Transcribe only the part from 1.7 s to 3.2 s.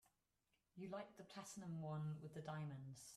one with the diamonds.